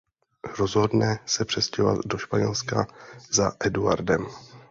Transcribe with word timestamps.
Rozhodne 0.57 1.19
se 1.25 1.45
přestěhovat 1.45 1.99
do 2.05 2.17
Španělska 2.17 2.87
za 3.31 3.51
Eduardem. 3.65 4.25